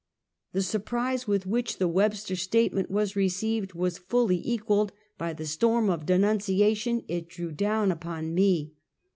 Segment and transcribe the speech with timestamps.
[0.53, 5.91] The surprise with which the "Webster statement was received was fully equalled by the storm
[5.91, 8.73] of denun ciation it drew down upon me.